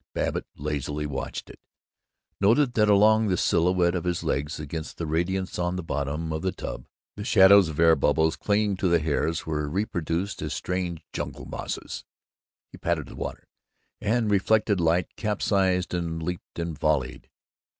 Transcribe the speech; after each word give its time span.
Babbitt 0.15 0.47
lazily 0.55 1.05
watched 1.05 1.47
it; 1.47 1.59
noted 2.39 2.73
that 2.73 2.89
along 2.89 3.27
the 3.27 3.37
silhouette 3.37 3.93
of 3.93 4.03
his 4.05 4.23
legs 4.23 4.59
against 4.59 4.97
the 4.97 5.05
radiance 5.05 5.59
on 5.59 5.75
the 5.75 5.83
bottom 5.83 6.33
of 6.33 6.41
the 6.41 6.51
tub, 6.51 6.87
the 7.15 7.23
shadows 7.23 7.69
of 7.69 7.75
the 7.75 7.83
air 7.83 7.95
bubbles 7.95 8.35
clinging 8.35 8.77
to 8.77 8.87
the 8.87 8.97
hairs 8.97 9.45
were 9.45 9.69
reproduced 9.69 10.41
as 10.41 10.55
strange 10.55 11.03
jungle 11.13 11.45
mosses. 11.45 12.03
He 12.71 12.79
patted 12.79 13.09
the 13.09 13.15
water, 13.15 13.47
and 14.01 14.25
the 14.27 14.31
reflected 14.33 14.81
light 14.81 15.15
capsized 15.17 15.93
and 15.93 16.23
leaped 16.23 16.57
and 16.57 16.75
volleyed. 16.75 17.29